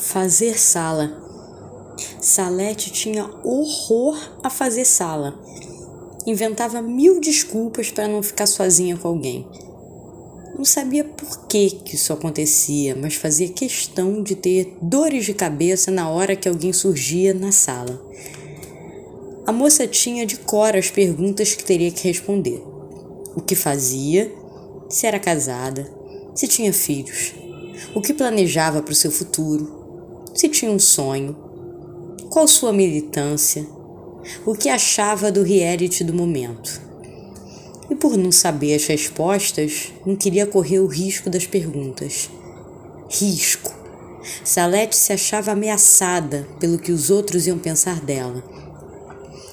[0.00, 1.12] Fazer sala.
[2.20, 5.36] Salete tinha horror a fazer sala.
[6.24, 9.44] Inventava mil desculpas para não ficar sozinha com alguém.
[10.56, 15.90] Não sabia por que, que isso acontecia, mas fazia questão de ter dores de cabeça
[15.90, 18.00] na hora que alguém surgia na sala.
[19.46, 22.62] A moça tinha de cor as perguntas que teria que responder:
[23.34, 24.32] o que fazia,
[24.88, 25.90] se era casada,
[26.36, 27.34] se tinha filhos,
[27.94, 29.77] o que planejava para o seu futuro,
[30.38, 31.36] se tinha um sonho,
[32.30, 33.66] qual sua militância,
[34.46, 36.80] o que achava do reality do momento.
[37.90, 42.30] E por não saber as respostas, não queria correr o risco das perguntas.
[43.10, 43.74] Risco.
[44.44, 48.44] Salete se achava ameaçada pelo que os outros iam pensar dela.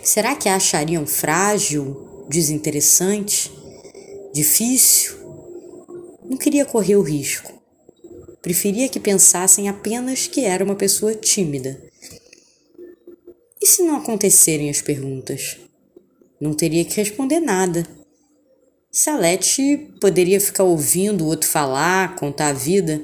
[0.00, 3.50] Será que a achariam frágil, desinteressante,
[4.32, 5.16] difícil?
[6.24, 7.57] Não queria correr o risco.
[8.48, 11.78] Preferia que pensassem apenas que era uma pessoa tímida.
[13.60, 15.58] E se não acontecerem as perguntas?
[16.40, 17.86] Não teria que responder nada.
[18.90, 23.02] Salete poderia ficar ouvindo o outro falar, contar a vida.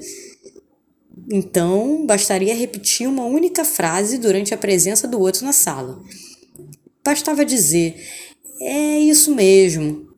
[1.30, 6.02] Então, bastaria repetir uma única frase durante a presença do outro na sala.
[7.04, 8.02] Bastava dizer:
[8.62, 10.08] é isso mesmo.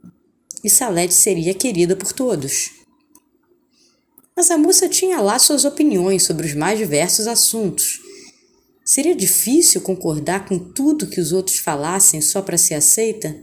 [0.62, 2.85] E Salete seria querida por todos.
[4.36, 8.00] Mas a moça tinha lá suas opiniões sobre os mais diversos assuntos.
[8.84, 13.34] Seria difícil concordar com tudo que os outros falassem só para ser aceita?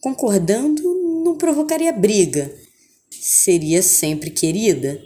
[0.00, 0.82] Concordando
[1.24, 2.52] não provocaria briga.
[3.10, 4.98] Seria sempre querida.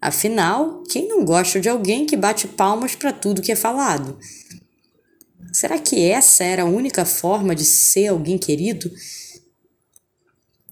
[0.00, 4.18] Afinal, quem não gosta de alguém que bate palmas para tudo que é falado?
[5.52, 8.90] Será que essa era a única forma de ser alguém querido?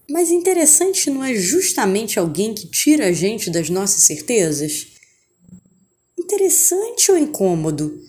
[0.09, 4.87] Mas interessante não é justamente alguém que tira a gente das nossas certezas?
[6.19, 8.03] Interessante ou incômodo?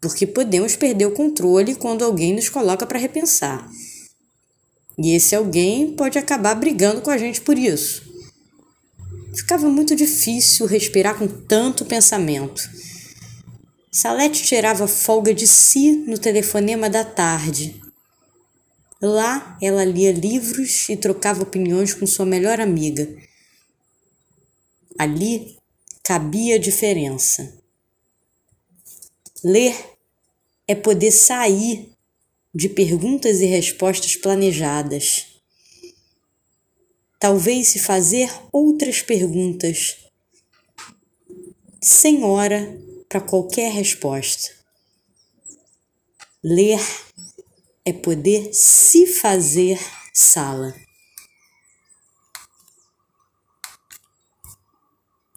[0.00, 3.68] Porque podemos perder o controle quando alguém nos coloca para repensar.
[4.96, 8.02] E esse alguém pode acabar brigando com a gente por isso.
[9.34, 12.62] Ficava muito difícil respirar com tanto pensamento.
[13.90, 17.81] Salete tirava folga de si no telefonema da tarde
[19.02, 23.12] Lá ela lia livros e trocava opiniões com sua melhor amiga.
[24.96, 25.58] Ali
[26.04, 27.60] cabia a diferença.
[29.42, 29.74] Ler
[30.68, 31.90] é poder sair
[32.54, 35.26] de perguntas e respostas planejadas.
[37.18, 39.96] Talvez se fazer outras perguntas,
[41.80, 44.50] sem hora para qualquer resposta.
[46.42, 46.80] Ler
[47.84, 49.78] é poder se fazer
[50.12, 50.74] sala.